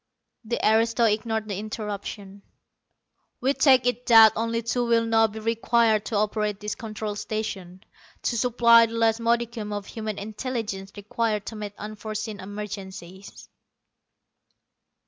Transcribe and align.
The 0.43 0.59
aristo 0.67 1.03
ignored 1.03 1.47
the 1.47 1.59
interruption. 1.59 2.41
"We 3.39 3.53
take 3.53 3.85
it 3.85 4.07
that 4.07 4.33
only 4.35 4.63
two 4.63 4.83
will 4.87 5.05
now 5.05 5.27
be 5.27 5.37
required 5.37 6.05
to 6.05 6.15
operate 6.15 6.59
this 6.59 6.73
Control 6.73 7.15
Station, 7.15 7.83
to 8.23 8.35
supply 8.35 8.87
the 8.87 8.93
last 8.95 9.19
modicum 9.19 9.71
of 9.71 9.85
human 9.85 10.17
intelligence 10.17 10.91
required 10.97 11.45
to 11.45 11.55
meet 11.55 11.73
unforeseen 11.77 12.39
emergencies." 12.39 13.47